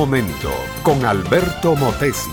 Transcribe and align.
momento 0.00 0.50
con 0.82 1.04
Alberto 1.04 1.76
Motesi. 1.76 2.30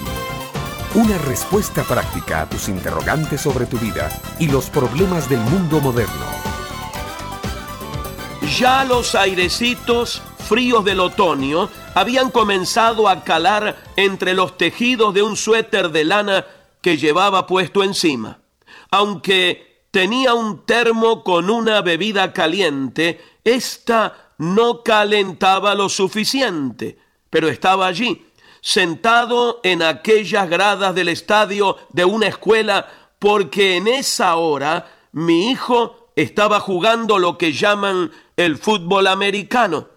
Una 0.95 1.17
respuesta 1.17 1.83
práctica 1.83 2.43
a 2.43 2.49
tus 2.49 2.69
interrogantes 2.69 3.41
sobre 3.41 3.65
tu 3.65 3.77
vida 3.77 4.07
y 4.39 4.47
los 4.47 4.69
problemas 4.69 5.29
del 5.29 5.41
mundo 5.41 5.81
moderno. 5.81 6.27
Ya 8.57 8.85
los 8.85 9.15
airecitos 9.15 10.21
fríos 10.47 10.85
del 10.85 11.01
otoño 11.01 11.67
habían 11.93 12.31
comenzado 12.31 13.09
a 13.09 13.25
calar 13.25 13.75
entre 13.97 14.33
los 14.33 14.57
tejidos 14.57 15.13
de 15.13 15.23
un 15.23 15.35
suéter 15.35 15.89
de 15.89 16.05
lana 16.05 16.45
que 16.81 16.95
llevaba 16.95 17.47
puesto 17.47 17.83
encima. 17.83 18.39
Aunque 18.91 19.83
tenía 19.91 20.33
un 20.35 20.65
termo 20.65 21.21
con 21.21 21.49
una 21.49 21.81
bebida 21.81 22.31
caliente, 22.31 23.19
ésta 23.43 24.31
no 24.37 24.83
calentaba 24.83 25.75
lo 25.75 25.89
suficiente, 25.89 26.97
pero 27.29 27.47
estaba 27.47 27.87
allí, 27.87 28.25
sentado 28.61 29.59
en 29.63 29.81
aquellas 29.81 30.49
gradas 30.49 30.93
del 30.95 31.09
estadio 31.09 31.77
de 31.93 32.05
una 32.05 32.27
escuela, 32.27 32.87
porque 33.19 33.77
en 33.77 33.87
esa 33.87 34.35
hora 34.35 34.91
mi 35.11 35.51
hijo 35.51 36.11
estaba 36.15 36.59
jugando 36.59 37.19
lo 37.19 37.37
que 37.37 37.53
llaman 37.53 38.11
el 38.35 38.57
fútbol 38.57 39.07
americano. 39.07 39.89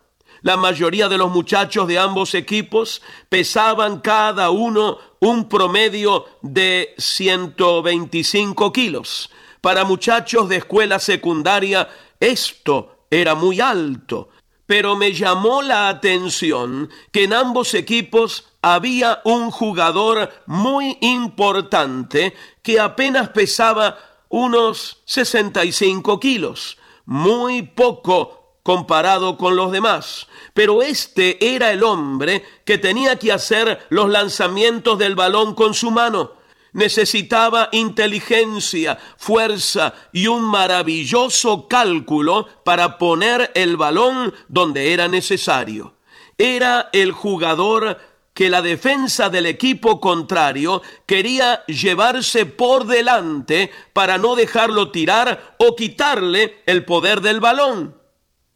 La 0.42 0.56
mayoría 0.56 1.08
de 1.08 1.18
los 1.18 1.30
muchachos 1.30 1.86
de 1.86 1.98
ambos 1.98 2.34
equipos 2.34 3.02
pesaban 3.28 4.00
cada 4.00 4.50
uno 4.50 4.98
un 5.20 5.48
promedio 5.48 6.26
de 6.40 6.94
125 6.96 8.72
kilos. 8.72 9.30
Para 9.60 9.84
muchachos 9.84 10.48
de 10.48 10.56
escuela 10.56 10.98
secundaria 10.98 11.88
esto 12.18 13.04
era 13.10 13.34
muy 13.34 13.60
alto, 13.60 14.28
pero 14.70 14.94
me 14.94 15.12
llamó 15.12 15.62
la 15.62 15.88
atención 15.88 16.90
que 17.10 17.24
en 17.24 17.32
ambos 17.32 17.74
equipos 17.74 18.44
había 18.62 19.20
un 19.24 19.50
jugador 19.50 20.30
muy 20.46 20.96
importante 21.00 22.34
que 22.62 22.78
apenas 22.78 23.30
pesaba 23.30 23.98
unos 24.28 25.02
65 25.06 26.20
kilos, 26.20 26.78
muy 27.04 27.62
poco 27.62 28.60
comparado 28.62 29.36
con 29.36 29.56
los 29.56 29.72
demás. 29.72 30.28
Pero 30.54 30.82
este 30.82 31.52
era 31.52 31.72
el 31.72 31.82
hombre 31.82 32.44
que 32.64 32.78
tenía 32.78 33.18
que 33.18 33.32
hacer 33.32 33.84
los 33.88 34.08
lanzamientos 34.08 35.00
del 35.00 35.16
balón 35.16 35.56
con 35.56 35.74
su 35.74 35.90
mano. 35.90 36.34
Necesitaba 36.72 37.68
inteligencia, 37.72 38.98
fuerza 39.16 39.94
y 40.12 40.26
un 40.26 40.42
maravilloso 40.42 41.66
cálculo 41.66 42.46
para 42.64 42.98
poner 42.98 43.50
el 43.54 43.76
balón 43.76 44.32
donde 44.48 44.92
era 44.92 45.08
necesario. 45.08 45.94
Era 46.38 46.88
el 46.92 47.12
jugador 47.12 47.98
que 48.32 48.48
la 48.48 48.62
defensa 48.62 49.28
del 49.28 49.46
equipo 49.46 50.00
contrario 50.00 50.80
quería 51.04 51.64
llevarse 51.66 52.46
por 52.46 52.86
delante 52.86 53.70
para 53.92 54.16
no 54.16 54.36
dejarlo 54.36 54.90
tirar 54.90 55.56
o 55.58 55.76
quitarle 55.76 56.62
el 56.66 56.84
poder 56.84 57.20
del 57.20 57.40
balón. 57.40 57.96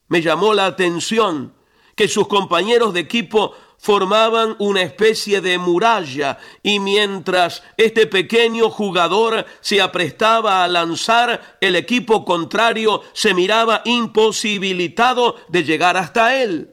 Me 0.08 0.22
llamó 0.22 0.54
la 0.54 0.66
atención 0.66 1.54
que 1.96 2.08
sus 2.08 2.28
compañeros 2.28 2.94
de 2.94 3.00
equipo 3.00 3.54
formaban 3.84 4.56
una 4.60 4.80
especie 4.80 5.42
de 5.42 5.58
muralla 5.58 6.38
y 6.62 6.80
mientras 6.80 7.62
este 7.76 8.06
pequeño 8.06 8.70
jugador 8.70 9.44
se 9.60 9.82
aprestaba 9.82 10.64
a 10.64 10.68
lanzar, 10.68 11.58
el 11.60 11.76
equipo 11.76 12.24
contrario 12.24 13.02
se 13.12 13.34
miraba 13.34 13.82
imposibilitado 13.84 15.36
de 15.48 15.64
llegar 15.64 15.98
hasta 15.98 16.42
él. 16.42 16.70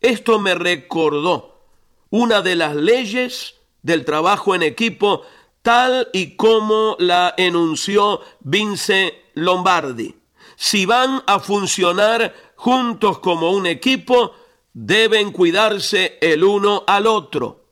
Esto 0.00 0.40
me 0.40 0.56
recordó 0.56 1.68
una 2.10 2.42
de 2.42 2.56
las 2.56 2.74
leyes 2.74 3.54
del 3.82 4.04
trabajo 4.04 4.52
en 4.56 4.64
equipo 4.64 5.22
tal 5.62 6.08
y 6.12 6.34
como 6.34 6.96
la 6.98 7.32
enunció 7.36 8.22
Vince 8.40 9.22
Lombardi. 9.34 10.16
Si 10.56 10.84
van 10.84 11.22
a 11.28 11.38
funcionar 11.38 12.34
juntos 12.56 13.20
como 13.20 13.52
un 13.52 13.66
equipo, 13.66 14.34
deben 14.72 15.32
cuidarse 15.32 16.18
el 16.20 16.44
uno 16.44 16.84
al 16.86 17.06
otro. 17.06 17.66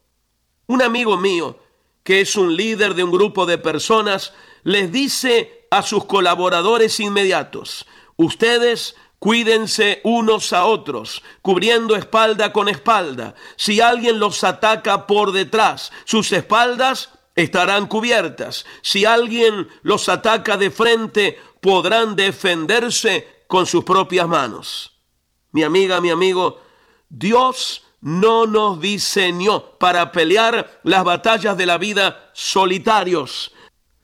Un 0.67 0.81
amigo 0.81 1.17
mío, 1.17 1.57
que 2.03 2.21
es 2.21 2.35
un 2.35 2.55
líder 2.55 2.93
de 2.93 3.03
un 3.03 3.11
grupo 3.11 3.45
de 3.45 3.57
personas, 3.57 4.33
les 4.63 4.91
dice 4.91 5.67
a 5.71 5.81
sus 5.81 6.05
colaboradores 6.05 6.99
inmediatos, 6.99 7.85
ustedes 8.17 8.95
cuídense 9.19 10.01
unos 10.03 10.53
a 10.53 10.65
otros, 10.65 11.21
cubriendo 11.41 11.95
espalda 11.95 12.51
con 12.53 12.69
espalda. 12.69 13.35
Si 13.55 13.81
alguien 13.81 14.19
los 14.19 14.43
ataca 14.43 15.07
por 15.07 15.31
detrás, 15.31 15.91
sus 16.05 16.31
espaldas 16.31 17.09
estarán 17.35 17.87
cubiertas. 17.87 18.65
Si 18.81 19.05
alguien 19.05 19.67
los 19.81 20.09
ataca 20.09 20.57
de 20.57 20.71
frente, 20.71 21.39
podrán 21.61 22.15
defenderse 22.15 23.43
con 23.47 23.65
sus 23.65 23.83
propias 23.83 24.27
manos. 24.27 24.97
Mi 25.51 25.63
amiga, 25.63 25.99
mi 25.99 26.09
amigo, 26.09 26.61
Dios 27.09 27.83
no 28.01 28.45
nos 28.45 28.79
diseñó 28.79 29.77
para 29.77 30.11
pelear 30.11 30.79
las 30.83 31.03
batallas 31.03 31.57
de 31.57 31.65
la 31.65 31.77
vida 31.77 32.29
solitarios. 32.33 33.51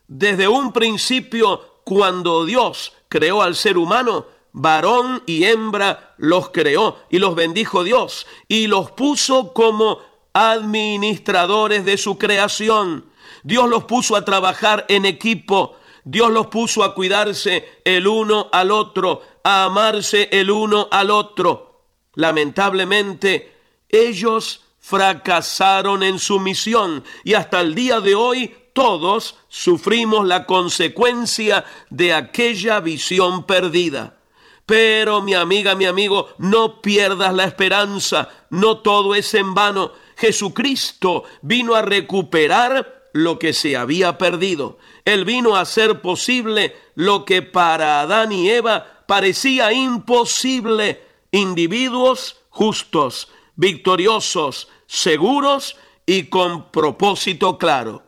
Desde 0.08 0.48
un 0.48 0.74
principio, 0.74 1.80
cuando 1.84 2.46
Dios 2.46 2.94
creó 3.08 3.42
al 3.42 3.56
ser 3.56 3.78
humano, 3.78 4.26
varón 4.52 5.24
y 5.26 5.44
hembra 5.46 6.16
los 6.18 6.50
creó 6.50 6.98
y 7.10 7.20
los 7.20 7.36
bendijo 7.36 7.84
Dios 7.84 8.26
y 8.48 8.68
los 8.68 8.92
puso 8.92 9.54
como 9.54 10.00
administradores 10.34 11.86
de 11.86 11.98
su 11.98 12.18
creación. 12.18 13.06
Dios 13.44 13.70
los 13.70 13.86
puso 13.86 14.16
a 14.16 14.26
trabajar 14.26 14.86
en 14.90 15.06
equipo. 15.06 15.78
Dios 16.04 16.30
los 16.32 16.48
puso 16.48 16.84
a 16.84 16.94
cuidarse 16.94 17.82
el 17.84 18.08
uno 18.08 18.50
al 18.52 18.72
otro, 18.72 19.22
a 19.44 19.66
amarse 19.66 20.30
el 20.32 20.52
uno 20.52 20.88
al 20.92 21.10
otro. 21.10 21.75
Lamentablemente, 22.16 23.54
ellos 23.90 24.62
fracasaron 24.80 26.04
en 26.04 26.20
su 26.20 26.40
misión 26.40 27.04
y 27.24 27.34
hasta 27.34 27.62
el 27.62 27.74
día 27.76 28.02
de 28.02 28.16
hoy 28.16 28.56
todos 28.74 29.38
sufrimos 29.48 30.28
la 30.28 30.46
consecuencia 30.46 31.66
de 31.90 32.14
aquella 32.14 32.82
visión 32.82 33.46
perdida. 33.46 34.18
Pero 34.66 35.22
mi 35.22 35.34
amiga, 35.34 35.76
mi 35.76 35.86
amigo, 35.86 36.30
no 36.40 36.82
pierdas 36.82 37.34
la 37.34 37.46
esperanza, 37.46 38.30
no 38.50 38.80
todo 38.80 39.16
es 39.16 39.34
en 39.34 39.54
vano. 39.54 39.92
Jesucristo 40.18 41.24
vino 41.42 41.76
a 41.76 41.82
recuperar 41.82 43.04
lo 43.14 43.40
que 43.40 43.54
se 43.54 43.78
había 43.78 44.18
perdido. 44.18 44.78
Él 45.06 45.24
vino 45.24 45.56
a 45.56 45.62
hacer 45.62 46.02
posible 46.02 46.76
lo 46.96 47.26
que 47.26 47.42
para 47.42 48.02
Adán 48.02 48.32
y 48.32 48.50
Eva 48.50 49.04
parecía 49.08 49.72
imposible. 49.72 51.02
Individuos 51.36 52.38
justos, 52.50 53.28
victoriosos, 53.58 54.70
seguros 54.88 55.76
y 56.06 56.28
con 56.28 56.72
propósito 56.72 57.58
claro. 57.58 58.04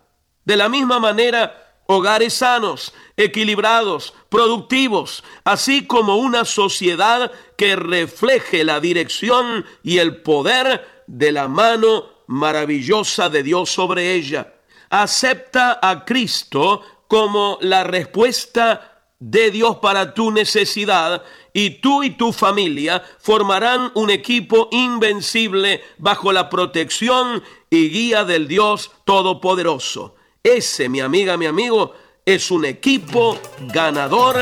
De 0.46 0.56
la 0.56 0.70
misma 0.70 1.00
manera, 1.00 1.82
hogares 1.88 2.36
sanos, 2.36 2.94
equilibrados, 3.18 4.14
productivos, 4.30 5.26
así 5.44 5.86
como 5.86 6.16
una 6.16 6.46
sociedad 6.46 7.34
que 7.58 7.76
refleje 7.76 8.64
la 8.64 8.80
dirección 8.80 9.66
y 9.84 9.98
el 9.98 10.22
poder 10.22 11.04
de 11.08 11.34
la 11.34 11.50
mano 11.50 12.06
maravillosa 12.28 13.28
de 13.28 13.44
Dios 13.44 13.70
sobre 13.70 14.14
ella. 14.14 14.54
Acepta 14.90 15.80
a 15.82 16.06
Cristo 16.06 16.82
como 17.09 17.58
la 17.59 17.84
respuesta 17.84 18.97
de 19.19 19.51
Dios 19.51 19.78
para 19.78 20.13
tu 20.13 20.31
necesidad 20.31 21.23
y 21.53 21.81
tú 21.81 22.03
y 22.03 22.11
tu 22.11 22.31
familia 22.31 23.03
formarán 23.19 23.91
un 23.96 24.09
equipo 24.09 24.69
invencible 24.72 25.84
bajo 25.97 26.31
la 26.31 26.49
protección 26.49 27.43
y 27.69 27.90
guía 27.90 28.25
del 28.25 28.47
Dios 28.47 28.91
Todopoderoso. 29.05 30.16
Ese, 30.43 30.87
mi 30.87 31.02
amiga, 31.02 31.35
mi 31.35 31.47
amigo, 31.47 31.93
es 32.25 32.52
un 32.52 32.66
equipo 32.66 33.40
ganador 33.73 34.35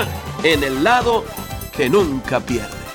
en 0.43 0.63
el 0.63 0.83
lado 0.83 1.23
que 1.75 1.89
nunca 1.89 2.39
pierde. 2.39 2.85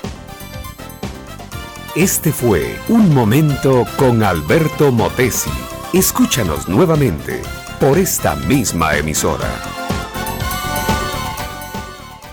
Este 1.95 2.31
fue 2.31 2.79
Un 2.87 3.13
Momento 3.13 3.85
con 3.97 4.23
Alberto 4.23 4.91
Motesi. 4.91 5.49
Escúchanos 5.93 6.69
nuevamente 6.69 7.41
por 7.81 7.97
esta 7.97 8.35
misma 8.35 8.95
emisora. 8.95 9.70